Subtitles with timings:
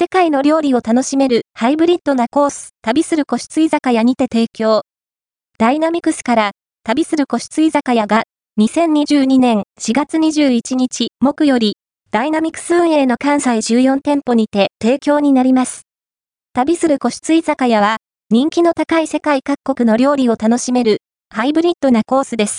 [0.00, 4.80] 世界の料理を楽しめるハイブリッドなコース、旅する個室居酒屋にて提供。
[5.58, 6.50] ダイナミクスから
[6.84, 8.22] 旅する個室居酒屋が
[8.58, 11.74] 2022年4月21日木より
[12.10, 15.82] ダイナミクス運営の関西14店舗にて提供になります。
[16.54, 17.98] 旅する個室居酒屋は
[18.30, 22.58] 人気の高い世界各国の料理を楽しめるハイブリッドなコースです。